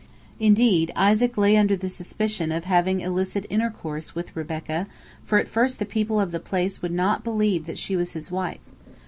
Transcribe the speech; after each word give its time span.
"Indeed, 0.49 0.91
Isaac 0.95 1.37
lay 1.37 1.55
under 1.57 1.75
the 1.75 1.87
suspicion 1.87 2.51
of 2.51 2.63
having 2.65 3.01
illicit 3.01 3.45
intercourse 3.51 4.15
with 4.15 4.35
Rebekah, 4.35 4.87
for 5.23 5.37
at 5.37 5.47
first 5.47 5.77
the 5.77 5.85
people 5.85 6.19
of 6.19 6.31
the 6.31 6.39
place 6.39 6.81
would 6.81 6.91
not 6.91 7.23
believe 7.23 7.67
that 7.67 7.77
she 7.77 7.95
was 7.95 8.13
his 8.13 8.31
wife. 8.31 8.57